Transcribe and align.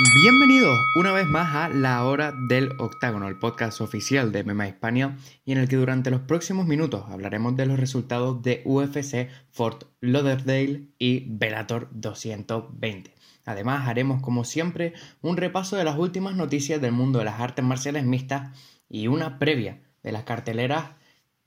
Bienvenidos 0.00 0.78
una 0.94 1.10
vez 1.10 1.26
más 1.26 1.56
a 1.56 1.68
La 1.68 2.04
Hora 2.04 2.32
del 2.32 2.70
Octágono, 2.78 3.26
el 3.26 3.36
podcast 3.36 3.80
oficial 3.80 4.30
de 4.30 4.44
MMA 4.44 4.68
Hispania 4.68 5.16
y 5.44 5.50
en 5.50 5.58
el 5.58 5.68
que 5.68 5.74
durante 5.74 6.12
los 6.12 6.20
próximos 6.20 6.68
minutos 6.68 7.06
hablaremos 7.08 7.56
de 7.56 7.66
los 7.66 7.80
resultados 7.80 8.40
de 8.44 8.62
UFC 8.64 9.28
Fort 9.50 9.86
Lauderdale 10.00 10.84
y 11.00 11.24
Bellator 11.28 11.88
220. 11.90 13.12
Además 13.44 13.88
haremos 13.88 14.22
como 14.22 14.44
siempre 14.44 14.92
un 15.20 15.36
repaso 15.36 15.74
de 15.74 15.82
las 15.82 15.98
últimas 15.98 16.36
noticias 16.36 16.80
del 16.80 16.92
mundo 16.92 17.18
de 17.18 17.24
las 17.24 17.40
artes 17.40 17.64
marciales 17.64 18.04
mixtas 18.04 18.56
y 18.88 19.08
una 19.08 19.40
previa 19.40 19.80
de 20.04 20.12
las 20.12 20.22
carteleras 20.22 20.92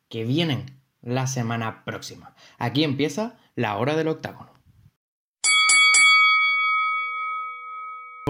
que 0.09 0.25
vienen 0.25 0.65
la 1.01 1.25
semana 1.25 1.85
próxima. 1.85 2.35
Aquí 2.57 2.83
empieza 2.83 3.37
La 3.55 3.77
Hora 3.77 3.95
del 3.95 4.09
Octágono. 4.09 4.50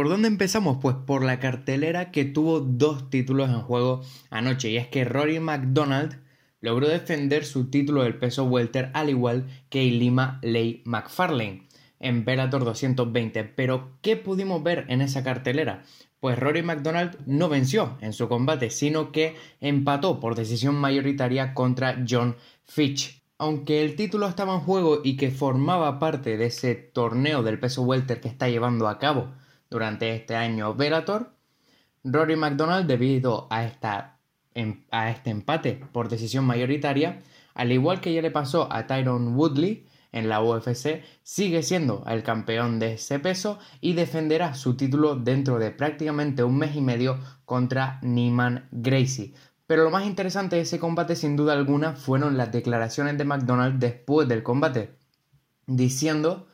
¿Por 0.01 0.09
dónde 0.09 0.29
empezamos? 0.29 0.77
Pues 0.81 0.95
por 0.95 1.23
la 1.23 1.39
cartelera 1.39 2.09
que 2.09 2.25
tuvo 2.25 2.59
dos 2.59 3.11
títulos 3.11 3.51
en 3.51 3.61
juego 3.61 4.01
anoche. 4.31 4.71
Y 4.71 4.77
es 4.77 4.87
que 4.87 5.05
Rory 5.05 5.39
McDonald 5.39 6.17
logró 6.59 6.87
defender 6.87 7.45
su 7.45 7.69
título 7.69 8.01
del 8.01 8.17
peso 8.17 8.45
welter 8.45 8.89
al 8.95 9.11
igual 9.11 9.45
que 9.69 9.83
Ilima 9.83 10.39
Ley 10.41 10.81
McFarlane 10.85 11.67
en 11.99 12.25
Bellator 12.25 12.65
220. 12.65 13.43
Pero, 13.43 13.91
¿qué 14.01 14.17
pudimos 14.17 14.63
ver 14.63 14.85
en 14.87 15.01
esa 15.01 15.23
cartelera? 15.23 15.83
Pues 16.19 16.39
Rory 16.39 16.63
McDonald 16.63 17.19
no 17.27 17.47
venció 17.47 17.95
en 18.01 18.13
su 18.13 18.27
combate, 18.27 18.71
sino 18.71 19.11
que 19.11 19.35
empató 19.59 20.19
por 20.19 20.33
decisión 20.33 20.73
mayoritaria 20.73 21.53
contra 21.53 22.03
John 22.09 22.37
Fitch. 22.65 23.21
Aunque 23.37 23.83
el 23.83 23.95
título 23.95 24.27
estaba 24.27 24.55
en 24.55 24.61
juego 24.61 25.01
y 25.03 25.15
que 25.15 25.29
formaba 25.29 25.99
parte 25.99 26.37
de 26.37 26.47
ese 26.47 26.73
torneo 26.73 27.43
del 27.43 27.59
peso 27.59 27.83
welter 27.83 28.19
que 28.19 28.29
está 28.29 28.49
llevando 28.49 28.87
a 28.87 28.97
cabo 28.97 29.29
durante 29.71 30.13
este 30.13 30.35
año 30.35 30.75
Bellator. 30.75 31.33
Rory 32.03 32.35
McDonald, 32.35 32.85
debido 32.87 33.47
a, 33.49 33.63
esta, 33.63 34.19
em, 34.53 34.83
a 34.91 35.09
este 35.09 35.31
empate 35.31 35.81
por 35.91 36.09
decisión 36.09 36.45
mayoritaria, 36.45 37.21
al 37.55 37.71
igual 37.71 38.01
que 38.01 38.13
ya 38.13 38.21
le 38.21 38.29
pasó 38.29 38.71
a 38.71 38.85
Tyron 38.85 39.35
Woodley 39.35 39.87
en 40.11 40.27
la 40.27 40.43
UFC, 40.43 41.03
sigue 41.23 41.63
siendo 41.63 42.03
el 42.05 42.21
campeón 42.21 42.79
de 42.79 42.93
ese 42.93 43.19
peso 43.19 43.59
y 43.79 43.93
defenderá 43.93 44.53
su 44.55 44.75
título 44.75 45.15
dentro 45.15 45.57
de 45.57 45.71
prácticamente 45.71 46.43
un 46.43 46.57
mes 46.57 46.75
y 46.75 46.81
medio 46.81 47.17
contra 47.45 47.99
Neiman 48.01 48.67
Gracie. 48.71 49.33
Pero 49.67 49.85
lo 49.85 49.89
más 49.89 50.05
interesante 50.05 50.57
de 50.57 50.63
ese 50.63 50.79
combate, 50.79 51.15
sin 51.15 51.37
duda 51.37 51.53
alguna, 51.53 51.95
fueron 51.95 52.35
las 52.35 52.51
declaraciones 52.51 53.17
de 53.17 53.23
McDonald 53.23 53.79
después 53.79 54.27
del 54.27 54.43
combate, 54.43 54.97
diciendo 55.65 56.47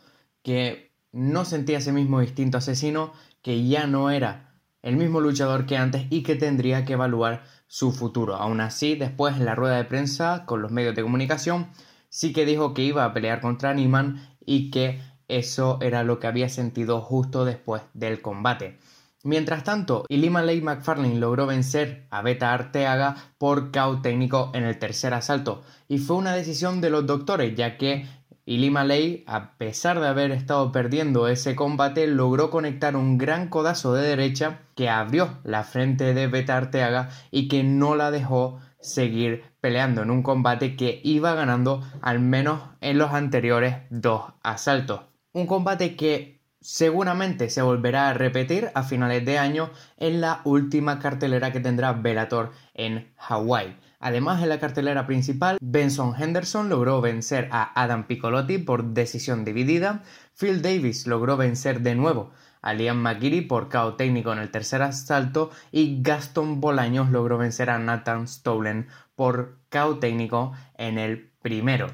que 0.43 0.86
no 1.17 1.45
sentía 1.45 1.79
ese 1.79 1.91
mismo 1.91 2.19
distinto 2.19 2.59
asesino, 2.59 3.11
que 3.41 3.67
ya 3.67 3.87
no 3.87 4.11
era 4.11 4.53
el 4.83 4.97
mismo 4.97 5.19
luchador 5.19 5.65
que 5.65 5.75
antes 5.75 6.05
y 6.11 6.21
que 6.21 6.35
tendría 6.35 6.85
que 6.85 6.93
evaluar 6.93 7.43
su 7.65 7.91
futuro. 7.91 8.35
Aún 8.35 8.61
así, 8.61 8.95
después 8.95 9.35
en 9.35 9.45
la 9.45 9.55
rueda 9.55 9.77
de 9.77 9.85
prensa 9.85 10.45
con 10.45 10.61
los 10.61 10.71
medios 10.71 10.95
de 10.95 11.01
comunicación, 11.01 11.69
sí 12.09 12.33
que 12.33 12.45
dijo 12.45 12.75
que 12.75 12.83
iba 12.83 13.03
a 13.03 13.13
pelear 13.13 13.41
contra 13.41 13.73
Niman 13.73 14.29
y 14.45 14.69
que 14.69 15.01
eso 15.27 15.79
era 15.81 16.03
lo 16.03 16.19
que 16.19 16.27
había 16.27 16.49
sentido 16.49 17.01
justo 17.01 17.45
después 17.45 17.81
del 17.95 18.21
combate. 18.21 18.77
Mientras 19.23 19.63
tanto, 19.63 20.05
Ilima 20.09 20.43
Ley 20.43 20.61
McFarlane 20.61 21.19
logró 21.19 21.47
vencer 21.47 22.05
a 22.11 22.21
Beta 22.21 22.53
Arteaga 22.53 23.15
por 23.39 23.71
KO 23.71 24.01
técnico 24.01 24.51
en 24.53 24.63
el 24.63 24.77
tercer 24.77 25.15
asalto, 25.15 25.63
y 25.87 25.97
fue 25.97 26.15
una 26.15 26.33
decisión 26.33 26.79
de 26.79 26.91
los 26.91 27.07
doctores, 27.07 27.55
ya 27.55 27.77
que 27.77 28.05
y 28.47 28.59
Lima 28.59 28.85
Ley, 28.85 29.25
a 29.27 29.57
pesar 29.57 29.99
de 29.99 30.07
haber 30.07 30.31
estado 30.31 30.71
perdiendo 30.71 31.27
ese 31.27 31.53
combate, 31.53 32.07
logró 32.07 32.49
conectar 32.49 32.95
un 32.95 33.17
gran 33.17 33.49
codazo 33.49 33.93
de 33.93 34.07
derecha 34.07 34.61
que 34.73 34.87
abrió 34.87 35.37
la 35.43 35.65
frente 35.65 36.13
de 36.13 36.27
Beta 36.27 36.55
Arteaga 36.55 37.09
y 37.29 37.49
que 37.49 37.65
no 37.65 37.95
la 37.95 38.09
dejó 38.09 38.61
seguir 38.79 39.43
peleando 39.59 40.01
en 40.01 40.11
un 40.11 40.23
combate 40.23 40.77
que 40.77 41.01
iba 41.03 41.35
ganando 41.35 41.83
al 42.01 42.21
menos 42.21 42.61
en 42.79 42.97
los 42.97 43.11
anteriores 43.11 43.79
dos 43.89 44.31
asaltos. 44.43 45.01
Un 45.33 45.45
combate 45.45 45.97
que 45.97 46.39
seguramente 46.61 47.49
se 47.49 47.61
volverá 47.61 48.07
a 48.07 48.13
repetir 48.13 48.71
a 48.75 48.83
finales 48.83 49.25
de 49.25 49.39
año 49.39 49.71
en 49.97 50.21
la 50.21 50.39
última 50.45 50.99
cartelera 50.99 51.51
que 51.51 51.59
tendrá 51.59 51.91
Bellator 51.91 52.53
en 52.73 53.13
Hawái. 53.17 53.75
Además, 53.99 54.43
en 54.43 54.49
la 54.49 54.59
cartelera 54.59 55.07
principal, 55.07 55.57
Benson 55.59 56.13
Henderson 56.19 56.69
logró 56.69 57.01
vencer 57.01 57.49
a 57.51 57.81
Adam 57.81 58.05
Piccolotti 58.05 58.59
por 58.59 58.93
decisión 58.93 59.43
dividida, 59.43 60.03
Phil 60.39 60.61
Davis 60.61 61.07
logró 61.07 61.35
vencer 61.35 61.81
de 61.81 61.95
nuevo 61.95 62.31
a 62.61 62.73
Liam 62.73 62.97
McGeary 62.97 63.41
por 63.41 63.69
KO 63.69 63.95
técnico 63.95 64.33
en 64.33 64.39
el 64.39 64.51
tercer 64.51 64.81
asalto 64.81 65.51
y 65.71 66.01
Gaston 66.01 66.59
Bolaños 66.59 67.09
logró 67.09 67.37
vencer 67.37 67.69
a 67.69 67.79
Nathan 67.79 68.27
Stolen 68.27 68.87
por 69.15 69.57
KO 69.69 69.99
técnico 69.99 70.53
en 70.75 70.97
el 70.97 71.31
primero. 71.41 71.87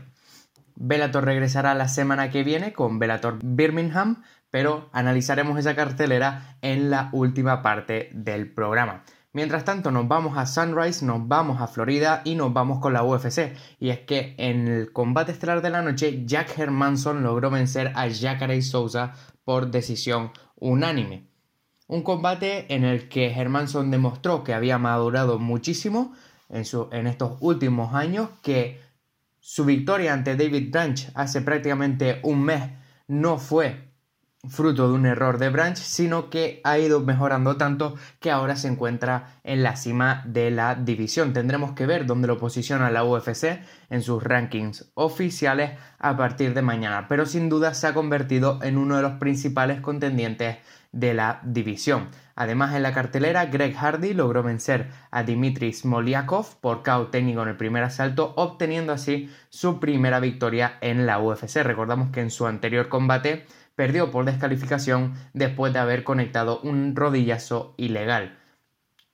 Bellator 0.75 1.25
regresará 1.25 1.75
la 1.75 1.87
semana 1.87 2.31
que 2.31 2.43
viene 2.43 2.73
con 2.73 2.99
Bellator 2.99 3.39
Birmingham, 3.43 4.23
pero 4.49 4.89
analizaremos 4.91 5.57
esa 5.59 5.75
cartelera 5.75 6.57
en 6.61 6.89
la 6.89 7.09
última 7.11 7.61
parte 7.61 8.09
del 8.13 8.51
programa. 8.51 9.03
Mientras 9.35 9.65
tanto, 9.65 9.89
nos 9.89 10.07
vamos 10.07 10.37
a 10.37 10.45
Sunrise, 10.45 11.03
nos 11.03 11.27
vamos 11.27 11.59
a 11.59 11.65
Florida 11.65 12.21
y 12.23 12.35
nos 12.35 12.53
vamos 12.53 12.77
con 12.79 12.93
la 12.93 13.03
UFC. 13.03 13.55
Y 13.79 13.89
es 13.89 14.01
que 14.01 14.35
en 14.37 14.67
el 14.67 14.93
combate 14.93 15.31
estelar 15.31 15.63
de 15.63 15.71
la 15.71 15.81
noche, 15.81 16.23
Jack 16.23 16.59
Hermanson 16.59 17.23
logró 17.23 17.49
vencer 17.49 17.91
a 17.95 18.07
Jacare 18.11 18.61
Souza 18.61 19.13
por 19.43 19.71
decisión 19.71 20.31
unánime. 20.55 21.27
Un 21.87 22.03
combate 22.03 22.71
en 22.75 22.83
el 22.83 23.09
que 23.09 23.31
Hermanson 23.31 23.89
demostró 23.89 24.43
que 24.43 24.53
había 24.53 24.77
madurado 24.77 25.39
muchísimo 25.39 26.13
en, 26.49 26.63
en 26.91 27.07
estos 27.07 27.37
últimos 27.41 27.95
años, 27.95 28.29
que 28.43 28.79
su 29.39 29.65
victoria 29.65 30.13
ante 30.13 30.35
David 30.35 30.69
Branch 30.71 31.09
hace 31.15 31.41
prácticamente 31.41 32.19
un 32.21 32.43
mes 32.43 32.69
no 33.07 33.39
fue 33.39 33.92
fruto 34.49 34.89
de 34.89 34.95
un 34.95 35.05
error 35.05 35.37
de 35.37 35.49
Branch, 35.49 35.77
sino 35.77 36.29
que 36.29 36.59
ha 36.65 36.77
ido 36.77 36.99
mejorando 36.99 37.55
tanto 37.55 37.95
que 38.19 38.29
ahora 38.29 38.57
se 38.57 38.67
encuentra 38.67 39.37
en 39.43 39.63
la 39.63 39.77
cima 39.77 40.21
de 40.25 40.51
la 40.51 40.75
división. 40.75 41.31
Tendremos 41.31 41.71
que 41.71 41.85
ver 41.85 42.05
dónde 42.05 42.27
lo 42.27 42.37
posiciona 42.37 42.91
la 42.91 43.05
UFC 43.05 43.61
en 43.89 44.01
sus 44.01 44.21
rankings 44.21 44.91
oficiales 44.95 45.71
a 45.97 46.17
partir 46.17 46.53
de 46.53 46.61
mañana, 46.61 47.07
pero 47.07 47.25
sin 47.25 47.47
duda 47.47 47.73
se 47.73 47.87
ha 47.87 47.93
convertido 47.93 48.59
en 48.63 48.77
uno 48.77 48.97
de 48.97 49.03
los 49.03 49.13
principales 49.13 49.79
contendientes 49.79 50.57
de 50.91 51.13
la 51.13 51.39
división. 51.43 52.09
Además, 52.35 52.75
en 52.75 52.83
la 52.83 52.93
cartelera, 52.93 53.45
Greg 53.45 53.75
Hardy 53.75 54.13
logró 54.13 54.43
vencer 54.43 54.89
a 55.11 55.23
Dimitri 55.23 55.71
Smoliakov 55.71 56.59
por 56.61 56.83
KO 56.83 57.07
técnico 57.07 57.43
en 57.43 57.49
el 57.49 57.57
primer 57.57 57.83
asalto, 57.83 58.33
obteniendo 58.37 58.91
así 58.91 59.29
su 59.49 59.79
primera 59.79 60.19
victoria 60.19 60.77
en 60.81 61.05
la 61.05 61.19
UFC. 61.19 61.57
Recordamos 61.63 62.09
que 62.11 62.21
en 62.21 62.31
su 62.31 62.47
anterior 62.47 62.89
combate 62.89 63.45
perdió 63.75 64.11
por 64.11 64.25
descalificación 64.25 65.13
después 65.33 65.73
de 65.73 65.79
haber 65.79 66.03
conectado 66.03 66.59
un 66.61 66.95
rodillazo 66.95 67.73
ilegal. 67.77 68.37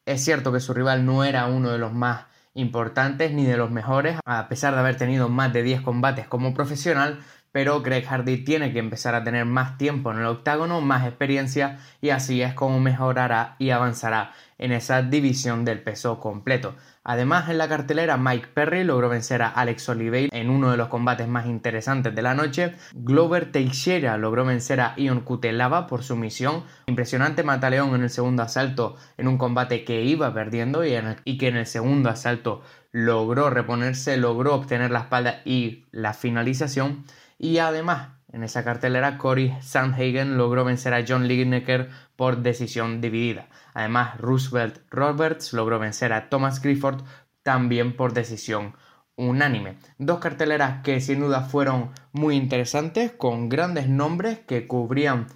Es 0.06 0.24
cierto 0.24 0.52
que 0.52 0.60
su 0.60 0.74
rival 0.74 1.06
no 1.06 1.24
era 1.24 1.46
uno 1.46 1.72
de 1.72 1.78
los 1.78 1.94
más 1.94 2.26
importantes 2.54 3.32
ni 3.32 3.46
de 3.46 3.58
los 3.58 3.72
mejores, 3.72 4.18
a 4.26 4.48
pesar 4.50 4.74
de 4.74 4.80
haber 4.80 4.98
tenido 4.98 5.30
más 5.30 5.54
de 5.54 5.64
10 5.64 5.82
combates 5.82 6.28
como 6.28 6.54
profesional, 6.54 7.20
pero 7.52 7.82
Greg 7.82 8.06
Hardy 8.06 8.44
tiene 8.44 8.72
que 8.74 8.80
empezar 8.80 9.16
a 9.16 9.24
tener 9.24 9.46
más 9.46 9.78
tiempo 9.78 10.12
en 10.12 10.20
el 10.20 10.26
octágono, 10.26 10.82
más 10.82 11.08
experiencia 11.08 11.80
y 12.02 12.10
así 12.10 12.42
es 12.42 12.54
como 12.54 12.80
mejorará 12.80 13.56
y 13.60 13.72
avanzará 13.72 14.34
en 14.58 14.72
esa 14.72 15.02
división 15.02 15.66
del 15.66 15.82
peso 15.82 16.20
completo. 16.20 16.76
Además, 17.04 17.50
en 17.50 17.58
la 17.58 17.68
cartelera, 17.70 18.18
Mike 18.18 18.50
Perry 18.54 18.84
logró 18.84 19.10
vencer 19.10 19.42
a 19.42 19.48
Alex 19.48 19.88
Oliveira 19.90 20.38
en 20.38 20.50
uno 20.50 20.70
de 20.70 20.78
los 20.78 20.90
combates 20.90 21.28
más 21.28 21.48
interesantes 21.48 22.14
de 22.14 22.22
la 22.22 22.36
noche. 22.36 22.76
Glover 22.94 23.52
Teixeira 23.52 24.18
logró 24.18 24.46
vencer 24.46 24.82
a 24.82 24.94
Ion 24.98 25.22
Kutelava 25.22 25.88
por 25.88 26.04
su 26.04 26.16
misión. 26.16 26.66
Impresionante 26.88 27.42
mataleón 27.42 27.96
en 27.96 28.04
el 28.04 28.10
segundo 28.10 28.44
asalto 28.44 28.98
en 29.18 29.28
un 29.28 29.38
combate 29.38 29.86
que 29.86 30.04
iba 30.04 30.32
perdiendo 30.34 30.86
y, 30.86 30.94
y 31.24 31.38
que 31.38 31.48
en 31.48 31.56
el 31.56 31.66
segundo 31.66 32.10
asalto 32.10 32.62
logró 32.92 33.50
reponerse, 33.50 34.18
logró 34.18 34.54
obtener 34.54 34.92
la 34.92 35.00
espalda 35.00 35.42
y 35.46 35.86
la 35.92 36.14
finalización. 36.14 37.06
Y 37.40 37.58
además, 37.58 38.10
en 38.32 38.44
esa 38.44 38.64
cartelera, 38.64 39.18
Cory 39.18 39.56
Sandhagen 39.62 40.38
logró 40.38 40.64
vencer 40.64 40.94
a 40.94 41.04
John 41.08 41.28
Lineker 41.28 41.90
por 42.16 42.44
decisión 42.44 43.02
dividida. 43.02 43.48
Además, 43.74 44.20
Roosevelt 44.20 44.82
Roberts 44.92 45.54
logró 45.54 45.80
vencer 45.80 46.14
a 46.14 46.30
Thomas 46.30 46.62
Grifford 46.62 47.02
también 47.42 47.96
por 47.96 48.14
decisión 48.14 48.76
unánime. 49.16 49.78
Dos 49.98 50.20
carteleras 50.20 50.84
que 50.84 51.02
sin 51.02 51.22
duda 51.22 51.42
fueron 51.42 51.90
muy 52.12 52.36
interesantes, 52.36 53.12
con 53.12 53.50
grandes 53.50 53.90
nombres 53.90 54.38
que 54.40 54.68
cubrían 54.68 55.28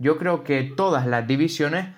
yo 0.00 0.16
creo 0.16 0.44
que 0.44 0.62
todas 0.62 1.06
las 1.06 1.26
divisiones 1.26 1.88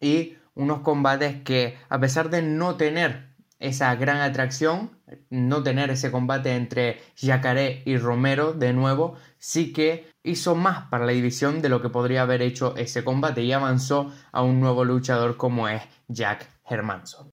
y 0.00 0.36
unos 0.54 0.80
combates 0.80 1.42
que 1.42 1.78
a 1.88 2.00
pesar 2.00 2.28
de 2.28 2.42
no 2.42 2.74
tener 2.74 3.25
esa 3.58 3.94
gran 3.94 4.20
atracción, 4.20 4.90
no 5.30 5.62
tener 5.62 5.90
ese 5.90 6.10
combate 6.10 6.54
entre 6.54 7.00
Jacaré 7.16 7.82
y 7.86 7.96
Romero 7.96 8.52
de 8.52 8.72
nuevo, 8.72 9.14
sí 9.38 9.72
que 9.72 10.10
hizo 10.22 10.54
más 10.54 10.88
para 10.88 11.06
la 11.06 11.12
división 11.12 11.62
de 11.62 11.68
lo 11.68 11.80
que 11.80 11.88
podría 11.88 12.22
haber 12.22 12.42
hecho 12.42 12.76
ese 12.76 13.04
combate 13.04 13.42
y 13.42 13.52
avanzó 13.52 14.12
a 14.32 14.42
un 14.42 14.60
nuevo 14.60 14.84
luchador 14.84 15.36
como 15.36 15.68
es 15.68 15.82
Jack 16.08 16.48
Hermanson. 16.68 17.30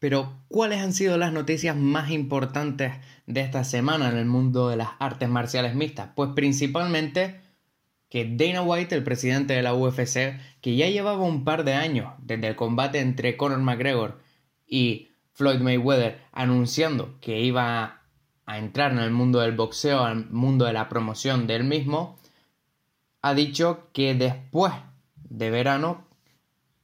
Pero, 0.00 0.32
¿cuáles 0.48 0.80
han 0.80 0.94
sido 0.94 1.18
las 1.18 1.32
noticias 1.32 1.76
más 1.76 2.10
importantes 2.10 2.94
de 3.26 3.42
esta 3.42 3.64
semana 3.64 4.08
en 4.08 4.16
el 4.16 4.24
mundo 4.24 4.70
de 4.70 4.76
las 4.76 4.88
artes 4.98 5.28
marciales 5.28 5.74
mixtas? 5.74 6.08
Pues 6.16 6.30
principalmente 6.34 7.42
que 8.10 8.26
Dana 8.36 8.62
White, 8.62 8.94
el 8.94 9.04
presidente 9.04 9.54
de 9.54 9.62
la 9.62 9.72
UFC, 9.72 10.38
que 10.60 10.76
ya 10.76 10.88
llevaba 10.88 11.22
un 11.22 11.44
par 11.44 11.64
de 11.64 11.74
años 11.74 12.12
desde 12.18 12.48
el 12.48 12.56
combate 12.56 13.00
entre 13.00 13.36
Conor 13.36 13.60
McGregor 13.60 14.20
y 14.66 15.08
Floyd 15.32 15.60
Mayweather, 15.60 16.20
anunciando 16.32 17.18
que 17.20 17.40
iba 17.40 18.02
a 18.46 18.58
entrar 18.58 18.92
en 18.92 18.98
el 18.98 19.12
mundo 19.12 19.40
del 19.40 19.56
boxeo, 19.56 20.00
al 20.04 20.28
mundo 20.28 20.64
de 20.64 20.72
la 20.72 20.88
promoción 20.88 21.46
del 21.46 21.64
mismo, 21.64 22.18
ha 23.22 23.32
dicho 23.32 23.88
que 23.92 24.14
después 24.14 24.72
de 25.14 25.50
verano 25.50 26.04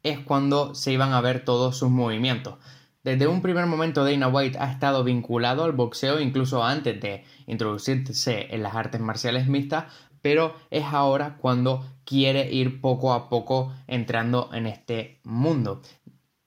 es 0.05 0.21
cuando 0.21 0.77
se 0.77 0.93
iban 0.93 1.13
a 1.13 1.21
ver 1.21 1.45
todos 1.45 1.77
sus 1.77 1.91
movimientos. 1.91 2.55
Desde 3.03 3.27
un 3.27 3.41
primer 3.41 3.67
momento 3.67 4.05
Dana 4.05 4.27
White 4.27 4.59
ha 4.59 4.71
estado 4.71 5.05
vinculado 5.05 5.63
al 5.63 5.73
boxeo 5.73 6.21
incluso 6.21 6.65
antes 6.65 7.01
de 7.01 7.25
introducirse 7.47 8.49
en 8.53 8.63
las 8.65 8.75
artes 8.75 9.01
marciales 9.01 9.47
mixtas, 9.47 9.85
pero 10.27 10.57
es 10.73 10.83
ahora 10.87 11.37
cuando 11.41 11.87
quiere 12.05 12.53
ir 12.53 12.81
poco 12.81 13.13
a 13.13 13.29
poco 13.29 13.73
entrando 13.87 14.51
en 14.53 14.67
este 14.67 15.21
mundo. 15.23 15.83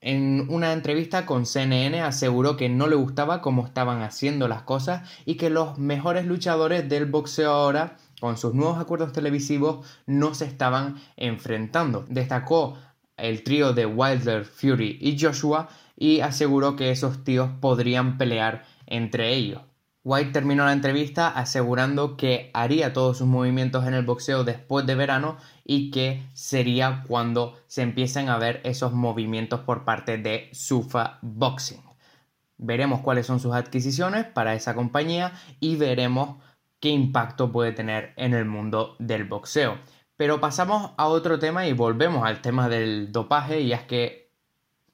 En 0.02 0.48
una 0.50 0.74
entrevista 0.74 1.26
con 1.26 1.46
CNN 1.46 2.02
aseguró 2.02 2.58
que 2.58 2.68
no 2.68 2.88
le 2.88 2.98
gustaba 2.98 3.40
cómo 3.40 3.66
estaban 3.66 4.02
haciendo 4.02 4.50
las 4.50 4.64
cosas 4.64 5.10
y 5.26 5.36
que 5.36 5.50
los 5.50 5.78
mejores 5.78 6.26
luchadores 6.26 6.90
del 6.90 7.06
boxeo 7.06 7.50
ahora, 7.50 7.96
con 8.20 8.36
sus 8.38 8.54
nuevos 8.54 8.80
acuerdos 8.80 9.14
televisivos, 9.14 9.88
no 10.06 10.34
se 10.36 10.44
estaban 10.44 10.98
enfrentando. 11.16 12.04
Destacó 12.10 12.78
el 13.16 13.44
trío 13.44 13.72
de 13.72 13.86
Wilder, 13.86 14.44
Fury 14.44 14.98
y 15.00 15.18
Joshua 15.18 15.70
y 15.96 16.20
aseguró 16.20 16.76
que 16.76 16.92
esos 16.92 17.24
tíos 17.24 17.50
podrían 17.62 18.18
pelear 18.18 18.66
entre 18.88 19.34
ellos. 19.34 19.69
White 20.04 20.32
terminó 20.32 20.64
la 20.64 20.72
entrevista 20.72 21.28
asegurando 21.28 22.16
que 22.16 22.52
haría 22.54 22.94
todos 22.94 23.18
sus 23.18 23.28
movimientos 23.28 23.86
en 23.86 23.94
el 23.94 24.06
boxeo 24.06 24.46
después 24.46 24.86
de 24.86 24.96
verano 24.96 25.38
y 25.66 25.92
que 25.92 26.26
sería 26.34 27.04
cuando 27.08 27.60
se 27.68 27.82
empiecen 27.82 28.30
a 28.30 28.38
ver 28.38 28.62
esos 28.64 28.94
movimientos 28.94 29.60
por 29.60 29.84
parte 29.84 30.18
de 30.18 30.50
Sufa 30.54 31.20
Boxing. 31.22 31.84
Veremos 32.58 33.02
cuáles 33.02 33.26
son 33.26 33.40
sus 33.40 33.54
adquisiciones 33.54 34.26
para 34.26 34.54
esa 34.54 34.74
compañía 34.74 35.34
y 35.60 35.76
veremos 35.76 36.38
qué 36.80 36.90
impacto 36.90 37.52
puede 37.52 37.74
tener 37.74 38.14
en 38.16 38.34
el 38.34 38.46
mundo 38.46 38.96
del 39.00 39.26
boxeo. 39.26 39.78
Pero 40.16 40.42
pasamos 40.42 40.92
a 40.98 41.08
otro 41.08 41.40
tema 41.40 41.68
y 41.68 41.74
volvemos 41.74 42.26
al 42.26 42.42
tema 42.42 42.68
del 42.68 43.12
dopaje 43.12 43.62
y 43.62 43.72
es 43.72 43.84
que 43.84 44.19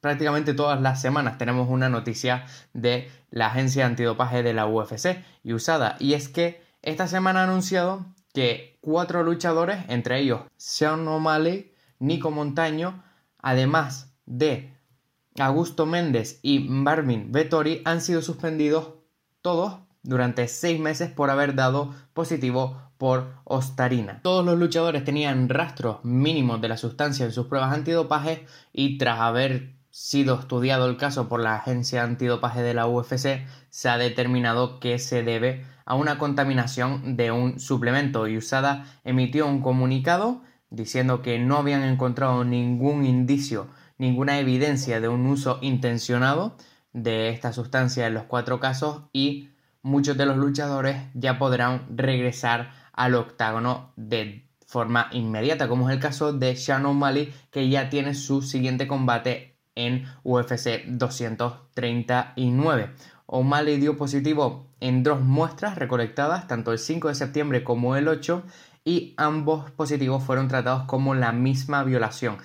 prácticamente 0.05 0.53
todas 0.53 0.79
las 0.79 1.01
semanas 1.01 1.39
tenemos 1.39 1.67
una 1.67 1.89
noticia 1.89 2.45
de 2.73 3.09
la 3.31 3.47
agencia 3.47 3.87
antidopaje 3.87 4.43
de 4.43 4.53
la 4.53 4.67
UFC 4.67 5.17
y 5.43 5.53
usada. 5.53 5.95
Y 5.99 6.13
es 6.13 6.29
que 6.29 6.61
esta 6.83 7.07
semana 7.07 7.39
ha 7.39 7.45
anunciado 7.45 8.05
que 8.31 8.77
cuatro 8.81 9.23
luchadores, 9.23 9.79
entre 9.87 10.19
ellos 10.19 10.41
Sean 10.57 11.07
O'Malley, 11.07 11.73
Nico 11.97 12.29
Montaño, 12.29 13.03
además 13.39 14.13
de 14.27 14.77
Augusto 15.39 15.87
Méndez 15.87 16.39
y 16.43 16.59
Marvin 16.59 17.31
Vettori, 17.31 17.81
han 17.83 17.99
sido 17.99 18.21
suspendidos 18.21 18.89
todos 19.41 19.79
durante 20.03 20.47
seis 20.47 20.79
meses 20.79 21.09
por 21.09 21.31
haber 21.31 21.55
dado 21.55 21.95
positivo 22.13 22.79
por 22.99 23.33
ostarina. 23.43 24.19
Todos 24.21 24.45
los 24.45 24.59
luchadores 24.59 25.03
tenían 25.03 25.49
rastros 25.49 26.05
mínimos 26.05 26.61
de 26.61 26.67
la 26.67 26.77
sustancia 26.77 27.25
en 27.25 27.31
sus 27.31 27.47
pruebas 27.47 27.73
antidopaje 27.73 28.45
y 28.71 28.99
tras 28.99 29.19
haber 29.19 29.74
sido 29.95 30.37
estudiado 30.37 30.89
el 30.89 30.97
caso 30.97 31.29
por 31.29 31.39
la 31.39 31.55
agencia 31.55 32.03
antidopaje 32.03 32.61
de 32.61 32.73
la 32.73 32.85
UFC, 32.85 33.45
se 33.69 33.87
ha 33.87 33.97
determinado 33.97 34.81
que 34.81 34.99
se 34.99 35.23
debe 35.23 35.65
a 35.85 35.95
una 35.95 36.17
contaminación 36.17 37.15
de 37.15 37.31
un 37.31 37.61
suplemento 37.61 38.27
y 38.27 38.35
USADA 38.35 38.85
emitió 39.05 39.47
un 39.47 39.61
comunicado 39.61 40.41
diciendo 40.69 41.21
que 41.21 41.39
no 41.39 41.55
habían 41.55 41.83
encontrado 41.83 42.43
ningún 42.43 43.05
indicio, 43.05 43.69
ninguna 43.97 44.37
evidencia 44.37 44.99
de 44.99 45.07
un 45.07 45.25
uso 45.27 45.59
intencionado 45.61 46.57
de 46.91 47.29
esta 47.29 47.53
sustancia 47.53 48.05
en 48.05 48.15
los 48.15 48.23
cuatro 48.23 48.59
casos 48.59 49.03
y 49.13 49.47
muchos 49.81 50.17
de 50.17 50.25
los 50.25 50.35
luchadores 50.35 50.97
ya 51.13 51.39
podrán 51.39 51.87
regresar 51.95 52.69
al 52.91 53.15
octágono 53.15 53.93
de 53.95 54.45
forma 54.67 55.07
inmediata, 55.13 55.69
como 55.69 55.89
es 55.89 55.95
el 55.95 56.01
caso 56.01 56.33
de 56.33 56.53
Shannon 56.53 56.99
Mali, 56.99 57.33
que 57.49 57.69
ya 57.69 57.89
tiene 57.89 58.13
su 58.13 58.41
siguiente 58.41 58.87
combate 58.87 59.54
en 59.75 60.05
UFC 60.23 60.85
239. 60.87 62.89
O'Malley 63.27 63.77
dio 63.77 63.97
positivo 63.97 64.67
en 64.79 65.03
dos 65.03 65.21
muestras 65.21 65.77
recolectadas, 65.77 66.47
tanto 66.47 66.71
el 66.71 66.79
5 66.79 67.09
de 67.09 67.15
septiembre 67.15 67.63
como 67.63 67.95
el 67.95 68.07
8, 68.07 68.43
y 68.83 69.13
ambos 69.17 69.71
positivos 69.71 70.23
fueron 70.23 70.47
tratados 70.47 70.85
como 70.85 71.15
la 71.15 71.31
misma 71.31 71.83
violación, 71.83 72.37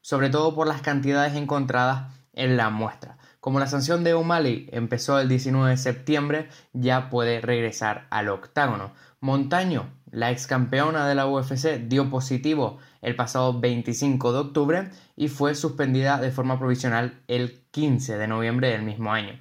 sobre 0.00 0.30
todo 0.30 0.54
por 0.54 0.66
las 0.66 0.80
cantidades 0.80 1.34
encontradas 1.34 2.12
en 2.32 2.56
la 2.56 2.70
muestra. 2.70 3.18
Como 3.42 3.58
la 3.58 3.66
sanción 3.66 4.04
de 4.04 4.14
O'Malley 4.14 4.68
empezó 4.70 5.18
el 5.18 5.28
19 5.28 5.70
de 5.70 5.76
septiembre, 5.76 6.48
ya 6.72 7.10
puede 7.10 7.40
regresar 7.40 8.06
al 8.10 8.28
octágono. 8.28 8.92
Montaño, 9.18 9.92
la 10.12 10.30
ex 10.30 10.46
campeona 10.46 11.08
de 11.08 11.16
la 11.16 11.26
UFC, 11.26 11.88
dio 11.88 12.08
positivo 12.08 12.78
el 13.00 13.16
pasado 13.16 13.58
25 13.58 14.32
de 14.32 14.38
octubre 14.38 14.90
y 15.16 15.26
fue 15.26 15.56
suspendida 15.56 16.20
de 16.20 16.30
forma 16.30 16.60
provisional 16.60 17.20
el 17.26 17.64
15 17.72 18.16
de 18.16 18.28
noviembre 18.28 18.68
del 18.68 18.82
mismo 18.82 19.12
año. 19.12 19.40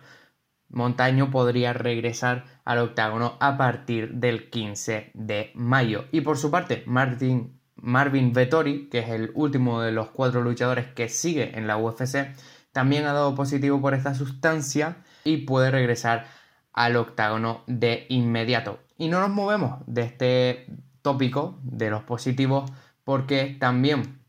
Montaño 0.69 1.29
podría 1.29 1.71
regresar 1.71 2.45
al 2.65 2.79
octágono 2.79 3.37
a 3.39 3.55
partir 3.55 4.15
del 4.15 4.49
15 4.49 5.11
de 5.13 5.51
mayo. 5.53 6.05
Y 6.11 6.21
por 6.21 6.39
su 6.39 6.49
parte, 6.49 6.81
Martin, 6.87 7.61
Marvin 7.75 8.33
Vettori, 8.33 8.89
que 8.89 8.97
es 8.97 9.09
el 9.09 9.29
último 9.35 9.79
de 9.81 9.91
los 9.91 10.09
cuatro 10.09 10.41
luchadores 10.41 10.87
que 10.87 11.07
sigue 11.07 11.55
en 11.55 11.67
la 11.67 11.77
UFC, 11.77 12.33
también 12.71 13.05
ha 13.05 13.13
dado 13.13 13.35
positivo 13.35 13.81
por 13.81 13.93
esta 13.93 14.13
sustancia 14.13 14.97
y 15.23 15.37
puede 15.37 15.71
regresar 15.71 16.27
al 16.73 16.95
octágono 16.95 17.63
de 17.67 18.05
inmediato. 18.09 18.79
Y 18.97 19.07
no 19.07 19.19
nos 19.19 19.29
movemos 19.29 19.79
de 19.87 20.03
este 20.03 20.67
tópico 21.01 21.59
de 21.63 21.89
los 21.89 22.03
positivos 22.03 22.71
porque 23.03 23.57
también 23.59 24.21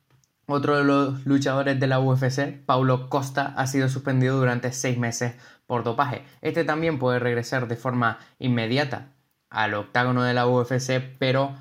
otro 0.47 0.77
de 0.77 0.85
los 0.85 1.25
luchadores 1.25 1.79
de 1.79 1.87
la 1.87 2.01
UFC, 2.01 2.65
Paulo 2.67 3.09
Costa, 3.09 3.55
ha 3.57 3.67
sido 3.67 3.89
suspendido 3.89 4.39
durante 4.39 4.73
seis 4.73 4.99
meses 4.99 5.35
por 5.67 5.85
dopaje. 5.85 6.25
Este 6.41 6.65
también 6.65 6.99
puede 6.99 7.19
regresar 7.19 7.69
de 7.69 7.77
forma 7.77 8.19
inmediata 8.39 9.13
al 9.51 9.75
octágono 9.75 10.23
de 10.25 10.35
la 10.35 10.47
UFC, 10.47 11.17
pero 11.19 11.55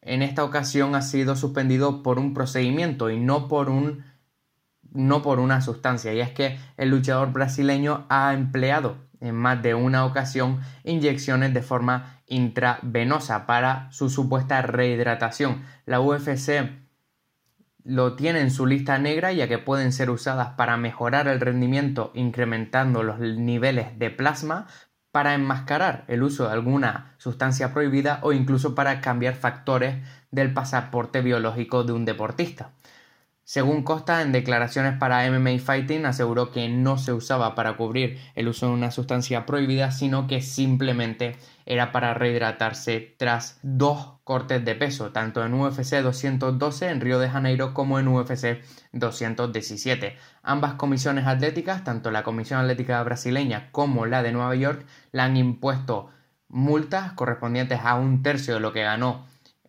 en 0.00 0.22
esta 0.22 0.44
ocasión 0.44 0.94
ha 0.94 1.02
sido 1.02 1.34
suspendido 1.34 2.02
por 2.02 2.18
un 2.18 2.32
procedimiento 2.32 3.10
y 3.10 3.18
no 3.18 3.48
por 3.48 3.68
un 3.68 4.04
no 4.92 5.22
por 5.22 5.40
una 5.40 5.60
sustancia, 5.60 6.12
y 6.12 6.20
es 6.20 6.30
que 6.30 6.58
el 6.76 6.90
luchador 6.90 7.32
brasileño 7.32 8.06
ha 8.08 8.34
empleado 8.34 8.96
en 9.20 9.34
más 9.34 9.62
de 9.62 9.74
una 9.74 10.04
ocasión 10.04 10.60
inyecciones 10.84 11.52
de 11.52 11.62
forma 11.62 12.20
intravenosa 12.26 13.46
para 13.46 13.90
su 13.90 14.10
supuesta 14.10 14.62
rehidratación. 14.62 15.62
La 15.86 16.00
UFC 16.00 16.70
lo 17.84 18.14
tiene 18.16 18.40
en 18.40 18.50
su 18.50 18.66
lista 18.66 18.98
negra 18.98 19.32
ya 19.32 19.48
que 19.48 19.58
pueden 19.58 19.92
ser 19.92 20.10
usadas 20.10 20.50
para 20.56 20.76
mejorar 20.76 21.26
el 21.26 21.40
rendimiento 21.40 22.12
incrementando 22.14 23.02
los 23.02 23.18
niveles 23.18 23.98
de 23.98 24.10
plasma, 24.10 24.66
para 25.10 25.34
enmascarar 25.34 26.04
el 26.06 26.22
uso 26.22 26.46
de 26.46 26.52
alguna 26.52 27.14
sustancia 27.16 27.72
prohibida 27.72 28.20
o 28.22 28.32
incluso 28.32 28.74
para 28.74 29.00
cambiar 29.00 29.34
factores 29.34 29.96
del 30.30 30.52
pasaporte 30.52 31.22
biológico 31.22 31.82
de 31.82 31.92
un 31.92 32.04
deportista. 32.04 32.72
Según 33.48 33.82
Costa, 33.82 34.20
en 34.20 34.30
declaraciones 34.30 34.98
para 34.98 35.26
MMA 35.30 35.58
Fighting, 35.58 36.04
aseguró 36.04 36.50
que 36.50 36.68
no 36.68 36.98
se 36.98 37.14
usaba 37.14 37.54
para 37.54 37.78
cubrir 37.78 38.18
el 38.34 38.46
uso 38.46 38.66
de 38.66 38.74
una 38.74 38.90
sustancia 38.90 39.46
prohibida, 39.46 39.90
sino 39.90 40.26
que 40.26 40.42
simplemente 40.42 41.34
era 41.64 41.90
para 41.90 42.12
rehidratarse 42.12 43.14
tras 43.16 43.58
dos 43.62 44.18
cortes 44.22 44.62
de 44.66 44.74
peso, 44.74 45.12
tanto 45.12 45.42
en 45.42 45.54
UFC 45.54 46.02
212 46.02 46.90
en 46.90 47.00
Río 47.00 47.18
de 47.18 47.30
Janeiro 47.30 47.72
como 47.72 47.98
en 47.98 48.08
UFC 48.08 48.60
217. 48.92 50.18
Ambas 50.42 50.74
comisiones 50.74 51.26
atléticas, 51.26 51.84
tanto 51.84 52.10
la 52.10 52.24
Comisión 52.24 52.60
Atlética 52.60 53.02
Brasileña 53.02 53.70
como 53.72 54.04
la 54.04 54.22
de 54.22 54.32
Nueva 54.32 54.54
York, 54.56 54.84
le 55.12 55.22
han 55.22 55.38
impuesto 55.38 56.10
multas 56.48 57.12
correspondientes 57.12 57.80
a 57.82 57.94
un 57.94 58.22
tercio 58.22 58.52
de 58.52 58.60
lo 58.60 58.74
que 58.74 58.82
ganó 58.82 59.26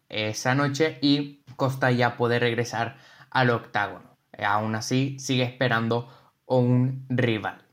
esa 0.09 0.53
noche 0.53 0.99
y 1.01 1.43
Costa 1.55 1.91
ya 1.91 2.17
puede 2.17 2.39
regresar 2.39 2.97
al 3.31 3.49
octágono. 3.49 4.17
Aún 4.37 4.75
así, 4.75 5.17
sigue 5.19 5.43
esperando 5.43 6.09
un 6.45 7.05
rival. 7.09 7.65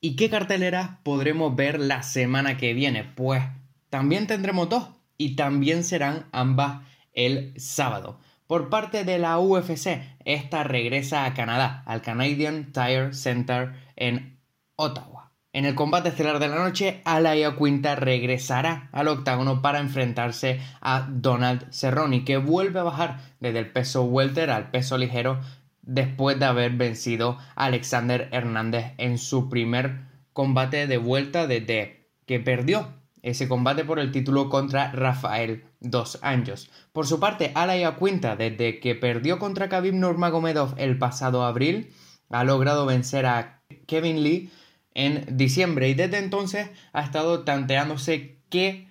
¿Y 0.00 0.16
qué 0.16 0.30
carteleras 0.30 0.98
podremos 1.02 1.56
ver 1.56 1.80
la 1.80 2.02
semana 2.02 2.56
que 2.56 2.74
viene? 2.74 3.04
Pues 3.04 3.42
también 3.90 4.26
tendremos 4.26 4.68
dos 4.68 4.88
y 5.18 5.36
también 5.36 5.84
serán 5.84 6.26
ambas 6.32 6.82
el 7.12 7.54
sábado. 7.56 8.20
Por 8.46 8.68
parte 8.68 9.04
de 9.04 9.18
la 9.18 9.38
UFC, 9.38 10.00
esta 10.24 10.62
regresa 10.62 11.24
a 11.24 11.34
Canadá, 11.34 11.82
al 11.86 12.02
Canadian 12.02 12.72
Tire 12.72 13.12
Center 13.14 13.72
en 13.96 14.38
Ottawa. 14.76 15.25
En 15.56 15.64
el 15.64 15.74
combate 15.74 16.10
estelar 16.10 16.38
de 16.38 16.48
la 16.48 16.56
noche, 16.56 17.00
Alaya 17.06 17.56
Quinta 17.56 17.96
regresará 17.96 18.90
al 18.92 19.08
octágono 19.08 19.62
para 19.62 19.78
enfrentarse 19.78 20.60
a 20.82 21.08
Donald 21.08 21.72
Cerrone, 21.72 22.26
que 22.26 22.36
vuelve 22.36 22.80
a 22.80 22.82
bajar 22.82 23.20
desde 23.40 23.60
el 23.60 23.72
peso 23.72 24.04
welter 24.04 24.50
al 24.50 24.70
peso 24.70 24.98
ligero 24.98 25.40
después 25.80 26.38
de 26.38 26.44
haber 26.44 26.72
vencido 26.72 27.38
a 27.54 27.64
Alexander 27.64 28.28
Hernández 28.32 28.92
en 28.98 29.16
su 29.16 29.48
primer 29.48 30.00
combate 30.34 30.86
de 30.86 30.98
vuelta 30.98 31.46
desde 31.46 32.10
que 32.26 32.38
perdió 32.38 32.92
ese 33.22 33.48
combate 33.48 33.82
por 33.82 33.98
el 33.98 34.12
título 34.12 34.50
contra 34.50 34.92
Rafael 34.92 35.64
dos 35.80 36.18
años. 36.20 36.70
Por 36.92 37.06
su 37.06 37.18
parte, 37.18 37.52
Alaya 37.54 37.96
Quinta, 37.96 38.36
desde 38.36 38.78
que 38.78 38.94
perdió 38.94 39.38
contra 39.38 39.70
Khabib 39.70 39.94
Nurmagomedov 39.94 40.74
el 40.76 40.98
pasado 40.98 41.46
abril, 41.46 41.94
ha 42.28 42.44
logrado 42.44 42.84
vencer 42.84 43.24
a 43.24 43.62
Kevin 43.86 44.22
Lee 44.22 44.50
en 44.96 45.36
diciembre. 45.36 45.88
Y 45.88 45.94
desde 45.94 46.18
entonces 46.18 46.70
ha 46.92 47.02
estado 47.02 47.44
tanteándose 47.44 48.40
qué 48.48 48.88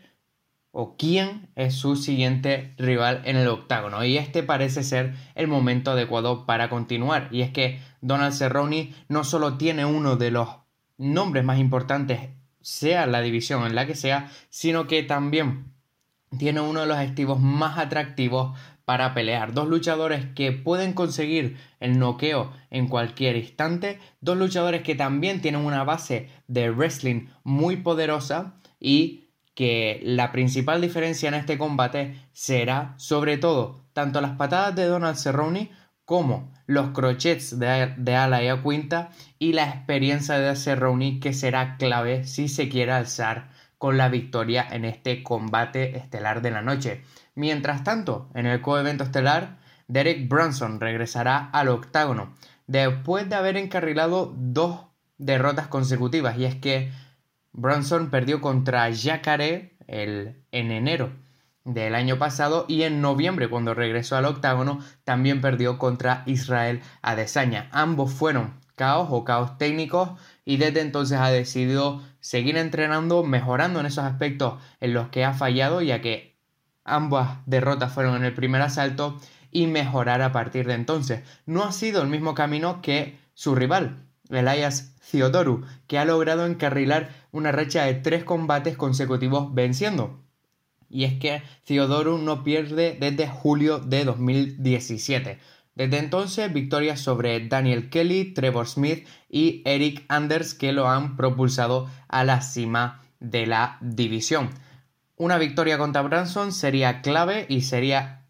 o 0.72 0.96
quién 0.98 1.50
es 1.56 1.74
su 1.74 1.96
siguiente 1.96 2.74
rival 2.78 3.22
en 3.26 3.36
el 3.36 3.48
octágono. 3.48 4.06
Y 4.06 4.18
este 4.18 4.44
parece 4.44 4.84
ser 4.84 5.16
el 5.34 5.48
momento 5.48 5.92
adecuado 5.92 6.46
para 6.46 6.70
continuar. 6.70 7.28
Y 7.32 7.42
es 7.42 7.52
que 7.52 7.80
Donald 8.02 8.34
Cerrone 8.34 8.94
no 9.10 9.24
solo 9.24 9.58
tiene 9.58 9.86
uno 9.86 10.16
de 10.16 10.32
los 10.32 10.50
nombres 10.98 11.44
más 11.44 11.60
importantes 11.60 12.30
sea 12.66 13.06
la 13.06 13.22
división 13.22 13.64
en 13.68 13.76
la 13.76 13.86
que 13.86 13.94
sea, 13.94 14.32
sino 14.50 14.88
que 14.88 15.04
también 15.04 15.72
tiene 16.40 16.62
uno 16.62 16.82
de 16.82 16.88
los 16.88 16.98
activos 16.98 17.40
más 17.40 17.78
atractivos 17.78 18.58
para 18.86 19.14
pelear. 19.14 19.54
Dos 19.54 19.68
luchadores 19.68 20.26
que 20.36 20.52
pueden 20.52 20.94
conseguir 20.94 21.58
el 21.80 22.00
noqueo 22.00 22.54
en 22.70 22.88
cualquier 22.88 23.36
instante. 23.36 24.00
Dos 24.22 24.38
luchadores 24.38 24.84
que 24.84 24.96
también 24.96 25.42
tienen 25.42 25.66
una 25.66 25.84
base 25.84 26.30
de 26.48 26.72
wrestling 26.72 27.28
muy 27.44 27.78
poderosa 27.78 28.56
y 28.80 29.26
que 29.56 30.02
la 30.04 30.32
principal 30.32 30.82
diferencia 30.82 31.28
en 31.28 31.36
este 31.36 31.58
combate 31.58 32.16
será 32.34 32.94
sobre 32.98 33.38
todo 33.38 33.86
tanto 33.94 34.22
las 34.22 34.32
patadas 34.32 34.76
de 34.76 34.86
Donald 34.86 35.18
Cerrone 35.18 35.72
como 36.04 36.54
los 36.68 36.90
crochets 36.90 37.58
de, 37.58 37.94
de 37.98 38.16
ala 38.16 38.44
y 38.44 38.62
quinta 38.62 39.10
y 39.40 39.54
la 39.54 39.68
experiencia 39.70 40.38
de 40.38 40.56
Cerrone 40.56 41.20
que 41.20 41.34
será 41.34 41.78
clave 41.78 42.26
si 42.26 42.48
se 42.48 42.70
quiere 42.70 42.92
alzar 42.92 43.50
con 43.78 43.98
la 43.98 44.10
victoria 44.10 44.68
en 44.70 44.86
este 44.86 45.24
combate 45.24 45.98
estelar 45.98 46.42
de 46.42 46.52
la 46.52 46.62
noche. 46.62 47.02
Mientras 47.36 47.84
tanto, 47.84 48.30
en 48.34 48.46
el 48.46 48.62
coevento 48.62 49.04
estelar, 49.04 49.58
Derek 49.88 50.28
Brunson 50.28 50.80
regresará 50.80 51.50
al 51.52 51.68
octágono 51.68 52.34
después 52.66 53.30
de 53.30 53.36
haber 53.36 53.58
encarrilado 53.58 54.34
dos 54.36 54.88
derrotas 55.18 55.68
consecutivas 55.68 56.38
y 56.38 56.46
es 56.46 56.56
que 56.56 56.92
Brunson 57.52 58.10
perdió 58.10 58.42
contra 58.42 58.90
Jacare 58.94 59.78
el, 59.88 60.44
en 60.52 60.72
enero 60.72 61.12
del 61.64 61.96
año 61.96 62.18
pasado 62.18 62.66
y 62.68 62.84
en 62.84 63.02
noviembre 63.02 63.50
cuando 63.50 63.74
regresó 63.74 64.16
al 64.16 64.26
octágono 64.26 64.80
también 65.04 65.42
perdió 65.42 65.78
contra 65.78 66.24
Israel 66.26 66.82
Adesanya. 67.02 67.70
Ambos 67.72 68.14
fueron 68.14 68.60
caos 68.76 69.08
o 69.12 69.24
caos 69.24 69.58
técnicos 69.58 70.12
y 70.44 70.58
desde 70.58 70.82
entonces 70.82 71.18
ha 71.18 71.30
decidido 71.30 72.02
seguir 72.20 72.58
entrenando, 72.58 73.24
mejorando 73.24 73.80
en 73.80 73.86
esos 73.86 74.04
aspectos 74.04 74.62
en 74.80 74.94
los 74.94 75.10
que 75.10 75.24
ha 75.26 75.34
fallado 75.34 75.82
ya 75.82 76.02
que 76.02 76.35
ambas 76.86 77.40
derrotas 77.46 77.92
fueron 77.92 78.16
en 78.16 78.24
el 78.24 78.34
primer 78.34 78.62
asalto 78.62 79.20
y 79.52 79.68
mejorar 79.68 80.22
a 80.22 80.32
partir 80.32 80.68
de 80.68 80.76
entonces. 80.76 81.22
No 81.46 81.64
ha 81.64 81.72
sido 81.72 82.02
el 82.02 82.08
mismo 82.08 82.34
camino 82.34 82.82
que 82.82 83.20
su 83.34 83.56
rival, 83.56 84.06
Elias 84.30 84.96
Theodoru, 85.12 85.66
que 85.88 86.00
ha 86.00 86.06
logrado 86.06 86.46
encarrilar 86.46 87.10
una 87.32 87.52
racha 87.52 87.84
de 87.84 87.96
tres 87.96 88.24
combates 88.24 88.78
consecutivos 88.78 89.54
venciendo 89.54 90.26
y 90.90 91.04
es 91.04 91.20
que 91.20 91.42
Theodoro 91.66 92.18
no 92.18 92.44
pierde 92.44 92.98
desde 93.00 93.28
julio 93.28 93.80
de 93.80 94.06
2017. 94.06 95.40
Desde 95.76 95.98
entonces, 95.98 96.54
victorias 96.54 97.02
sobre 97.02 97.46
Daniel 97.48 97.90
Kelly, 97.90 98.34
Trevor 98.34 98.68
Smith 98.68 99.06
y 99.30 99.62
Eric 99.66 100.06
Anders 100.08 100.54
que 100.54 100.72
lo 100.72 100.88
han 100.88 101.18
propulsado 101.18 101.90
a 102.08 102.24
la 102.24 102.42
cima 102.42 103.02
de 103.20 103.46
la 103.46 103.78
división. 103.82 104.50
Una 105.18 105.38
victoria 105.38 105.78
contra 105.78 106.02
Branson 106.02 106.52
sería 106.52 107.02
clave 107.02 107.46
y 107.48 107.62
sería 107.62 108.26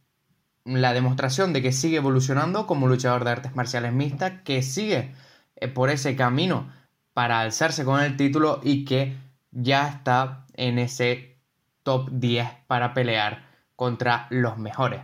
la 0.65 0.93
demostración 0.93 1.51
de 1.51 1.61
que 1.63 1.71
sigue 1.71 1.97
evolucionando 1.97 2.67
como 2.67 2.87
luchador 2.87 3.23
de 3.23 3.31
artes 3.31 3.55
marciales 3.55 3.91
mixtas, 3.91 4.41
que 4.43 4.61
sigue 4.61 5.13
eh, 5.55 5.67
por 5.67 5.89
ese 5.89 6.15
camino 6.15 6.71
para 7.13 7.39
alzarse 7.39 7.85
con 7.85 8.01
el 8.01 8.17
título 8.17 8.59
y 8.63 8.85
que 8.85 9.17
ya 9.51 9.87
está 9.87 10.45
en 10.53 10.77
ese 10.77 11.39
top 11.81 12.09
10 12.11 12.49
para 12.67 12.93
pelear 12.93 13.47
contra 13.75 14.27
los 14.29 14.57
mejores. 14.57 15.01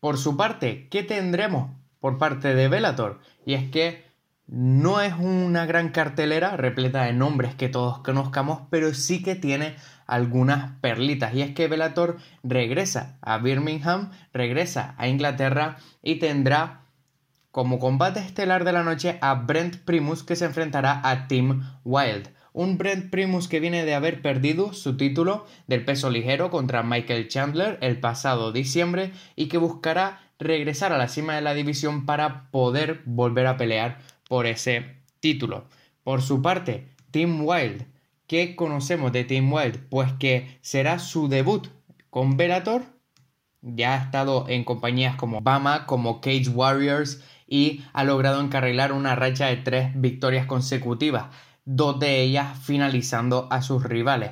Por 0.00 0.18
su 0.18 0.36
parte, 0.36 0.88
¿qué 0.90 1.02
tendremos 1.02 1.70
por 2.00 2.18
parte 2.18 2.54
de 2.54 2.68
Bellator? 2.68 3.20
Y 3.46 3.54
es 3.54 3.70
que 3.70 4.04
no 4.46 5.00
es 5.00 5.14
una 5.14 5.66
gran 5.66 5.90
cartelera 5.90 6.56
repleta 6.56 7.04
de 7.04 7.12
nombres 7.12 7.54
que 7.54 7.68
todos 7.68 7.98
conozcamos, 7.98 8.62
pero 8.70 8.94
sí 8.94 9.22
que 9.22 9.34
tiene 9.34 9.76
algunas 10.08 10.72
perlitas. 10.80 11.32
Y 11.34 11.42
es 11.42 11.54
que 11.54 11.68
Bellator 11.68 12.16
regresa 12.42 13.18
a 13.22 13.38
Birmingham, 13.38 14.10
regresa 14.32 14.96
a 14.98 15.06
Inglaterra 15.06 15.76
y 16.02 16.16
tendrá 16.16 16.86
como 17.52 17.78
combate 17.78 18.18
estelar 18.18 18.64
de 18.64 18.72
la 18.72 18.82
noche 18.82 19.18
a 19.20 19.34
Brent 19.34 19.76
Primus 19.76 20.24
que 20.24 20.34
se 20.34 20.46
enfrentará 20.46 21.00
a 21.08 21.28
Tim 21.28 21.62
Wild 21.84 22.28
un 22.58 22.76
Brent 22.76 23.10
Primus 23.10 23.46
que 23.46 23.60
viene 23.60 23.84
de 23.84 23.94
haber 23.94 24.20
perdido 24.20 24.72
su 24.72 24.96
título 24.96 25.46
del 25.68 25.84
peso 25.84 26.10
ligero 26.10 26.50
contra 26.50 26.82
Michael 26.82 27.28
Chandler 27.28 27.78
el 27.80 28.00
pasado 28.00 28.50
diciembre 28.50 29.12
y 29.36 29.46
que 29.46 29.58
buscará 29.58 30.20
regresar 30.40 30.92
a 30.92 30.98
la 30.98 31.06
cima 31.06 31.36
de 31.36 31.40
la 31.40 31.54
división 31.54 32.04
para 32.04 32.50
poder 32.50 33.02
volver 33.04 33.46
a 33.46 33.56
pelear 33.56 33.98
por 34.28 34.46
ese 34.46 34.96
título. 35.20 35.66
Por 36.02 36.20
su 36.20 36.42
parte, 36.42 36.88
Tim 37.12 37.44
Wild, 37.44 37.86
¿qué 38.28 38.54
conocemos 38.54 39.10
de 39.10 39.24
Tim 39.24 39.52
Wild? 39.52 39.88
Pues 39.88 40.12
que 40.12 40.58
será 40.60 41.00
su 41.00 41.28
debut 41.28 41.66
con 42.10 42.36
Bellator. 42.36 42.84
Ya 43.60 43.94
ha 43.94 44.04
estado 44.04 44.44
en 44.48 44.62
compañías 44.62 45.16
como 45.16 45.40
Bama, 45.40 45.86
como 45.86 46.20
Cage 46.20 46.50
Warriors 46.50 47.24
y 47.48 47.82
ha 47.92 48.04
logrado 48.04 48.40
encarrilar 48.40 48.92
una 48.92 49.16
racha 49.16 49.46
de 49.46 49.56
tres 49.56 49.90
victorias 49.96 50.46
consecutivas 50.46 51.26
dos 51.70 51.98
de 51.98 52.22
ellas 52.22 52.58
finalizando 52.58 53.46
a 53.50 53.60
sus 53.60 53.82
rivales. 53.82 54.30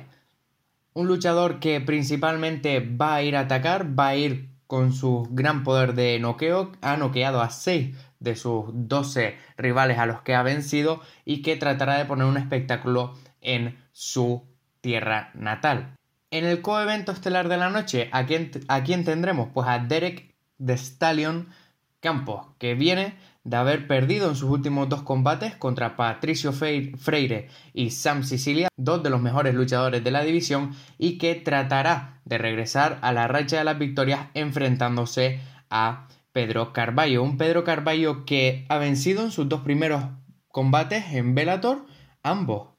Un 0.93 1.07
luchador 1.07 1.59
que 1.59 1.79
principalmente 1.79 2.79
va 2.79 3.13
a 3.13 3.21
ir 3.21 3.35
a 3.35 3.41
atacar, 3.41 3.97
va 3.97 4.07
a 4.07 4.15
ir 4.15 4.49
con 4.65 4.91
su 4.91 5.27
gran 5.29 5.63
poder 5.63 5.93
de 5.93 6.19
noqueo, 6.19 6.71
ha 6.81 6.97
noqueado 6.97 7.41
a 7.41 7.51
6 7.51 7.95
de 8.19 8.35
sus 8.35 8.65
12 8.73 9.37
rivales 9.55 9.99
a 9.99 10.07
los 10.07 10.21
que 10.21 10.33
ha 10.33 10.41
vencido 10.41 10.99
y 11.25 11.43
que 11.43 11.55
tratará 11.55 11.99
de 11.99 12.05
poner 12.05 12.25
un 12.25 12.37
espectáculo 12.37 13.13
en 13.47 13.83
su 13.91 14.43
tierra 14.81 15.31
natal. 15.33 15.95
En 16.29 16.45
el 16.45 16.61
coevento 16.61 17.11
estelar 17.11 17.47
de 17.47 17.57
la 17.57 17.69
noche, 17.69 18.09
¿a 18.11 18.25
quién, 18.25 18.51
¿a 18.67 18.83
quién 18.83 19.05
tendremos? 19.05 19.49
Pues 19.53 19.67
a 19.67 19.79
Derek 19.79 20.35
The 20.63 20.77
Stallion 20.77 21.47
Campos, 21.99 22.47
que 22.59 22.75
viene 22.75 23.15
de 23.43 23.55
haber 23.55 23.87
perdido 23.87 24.29
en 24.29 24.35
sus 24.35 24.49
últimos 24.49 24.89
dos 24.89 25.03
combates 25.03 25.55
contra 25.55 25.95
Patricio 25.95 26.51
Freire 26.51 27.47
y 27.73 27.91
Sam 27.91 28.23
Sicilia, 28.23 28.67
dos 28.75 29.01
de 29.03 29.09
los 29.09 29.21
mejores 29.21 29.55
luchadores 29.55 30.03
de 30.03 30.11
la 30.11 30.23
división, 30.23 30.75
y 30.97 31.17
que 31.17 31.35
tratará 31.35 32.19
de 32.25 32.37
regresar 32.37 32.99
a 33.01 33.13
la 33.13 33.29
racha 33.29 33.57
de 33.57 33.63
las 33.63 33.79
victorias 33.79 34.27
enfrentándose 34.33 35.39
a 35.69 36.09
Pedro 36.33 36.73
Carballo. 36.73 37.23
Un 37.23 37.37
Pedro 37.37 37.63
Carballo 37.63 38.25
que 38.25 38.65
ha 38.67 38.77
vencido 38.77 39.23
en 39.23 39.31
sus 39.31 39.47
dos 39.47 39.61
primeros 39.61 40.03
combates 40.49 41.13
en 41.13 41.33
Bellator, 41.33 41.85
ambos. 42.23 42.76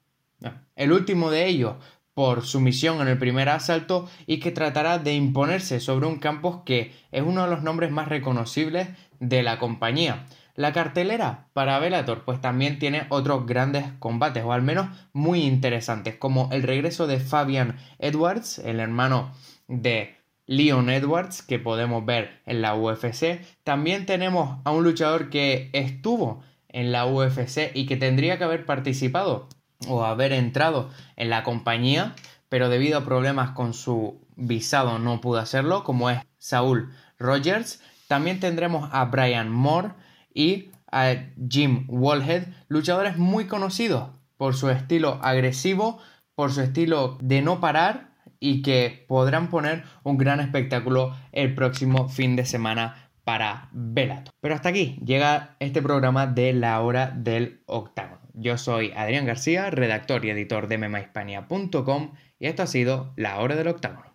El 0.75 0.91
último 0.91 1.29
de 1.31 1.47
ellos 1.47 1.75
por 2.13 2.45
su 2.45 2.59
misión 2.59 2.99
en 3.01 3.07
el 3.07 3.17
primer 3.17 3.47
asalto 3.47 4.09
y 4.27 4.39
que 4.39 4.51
tratará 4.51 4.99
de 4.99 5.13
imponerse 5.13 5.79
sobre 5.79 6.05
un 6.05 6.19
Campos 6.19 6.63
que 6.65 6.93
es 7.11 7.23
uno 7.23 7.43
de 7.43 7.49
los 7.49 7.63
nombres 7.63 7.91
más 7.91 8.07
reconocibles 8.09 8.89
de 9.19 9.41
la 9.41 9.57
compañía. 9.57 10.25
La 10.55 10.73
cartelera 10.73 11.47
para 11.53 11.79
Bellator 11.79 12.25
pues 12.25 12.41
también 12.41 12.79
tiene 12.79 13.05
otros 13.07 13.45
grandes 13.45 13.85
combates 13.99 14.43
o 14.43 14.51
al 14.51 14.61
menos 14.61 14.89
muy 15.13 15.43
interesantes 15.43 16.15
como 16.15 16.49
el 16.51 16.63
regreso 16.63 17.07
de 17.07 17.21
Fabian 17.21 17.77
Edwards, 17.97 18.59
el 18.59 18.81
hermano 18.81 19.31
de 19.69 20.17
Leon 20.45 20.89
Edwards, 20.89 21.41
que 21.41 21.59
podemos 21.59 22.05
ver 22.05 22.41
en 22.45 22.61
la 22.61 22.75
UFC. 22.75 23.39
También 23.63 24.05
tenemos 24.05 24.59
a 24.65 24.71
un 24.71 24.83
luchador 24.83 25.29
que 25.29 25.69
estuvo 25.71 26.43
en 26.67 26.91
la 26.91 27.05
UFC 27.05 27.71
y 27.73 27.85
que 27.85 27.95
tendría 27.95 28.37
que 28.37 28.43
haber 28.43 28.65
participado 28.65 29.47
o 29.87 30.03
haber 30.03 30.33
entrado 30.33 30.89
en 31.15 31.29
la 31.29 31.43
compañía, 31.43 32.15
pero 32.49 32.69
debido 32.69 32.97
a 32.97 33.05
problemas 33.05 33.51
con 33.51 33.73
su 33.73 34.19
visado 34.35 34.99
no 34.99 35.21
pudo 35.21 35.39
hacerlo, 35.39 35.83
como 35.83 36.09
es 36.09 36.19
Saúl 36.37 36.93
Rogers. 37.17 37.81
También 38.07 38.39
tendremos 38.39 38.89
a 38.91 39.05
Brian 39.05 39.51
Moore 39.51 39.89
y 40.33 40.71
a 40.91 41.13
Jim 41.49 41.85
Wallhead, 41.87 42.47
luchadores 42.67 43.17
muy 43.17 43.45
conocidos 43.45 44.09
por 44.37 44.55
su 44.55 44.69
estilo 44.69 45.19
agresivo, 45.21 45.99
por 46.33 46.51
su 46.51 46.61
estilo 46.61 47.17
de 47.21 47.41
no 47.41 47.59
parar 47.59 48.09
y 48.39 48.61
que 48.61 49.05
podrán 49.07 49.49
poner 49.49 49.83
un 50.03 50.17
gran 50.17 50.39
espectáculo 50.39 51.15
el 51.31 51.53
próximo 51.53 52.07
fin 52.07 52.35
de 52.35 52.45
semana 52.45 53.09
para 53.23 53.69
Velato. 53.73 54.31
Pero 54.39 54.55
hasta 54.55 54.69
aquí 54.69 54.97
llega 55.05 55.55
este 55.59 55.81
programa 55.81 56.25
de 56.25 56.53
la 56.53 56.79
hora 56.79 57.11
del 57.15 57.61
octágono. 57.65 58.21
Yo 58.41 58.57
soy 58.57 58.93
Adrián 58.95 59.25
García, 59.25 59.69
redactor 59.69 60.23
y 60.23 60.29
editor 60.29 60.69
de 60.69 60.77
memahispania.com 60.77 62.13
y 62.39 62.47
esto 62.47 62.63
ha 62.63 62.67
sido 62.67 63.11
la 63.17 63.37
hora 63.41 63.57
del 63.57 63.67
octágono. 63.67 64.08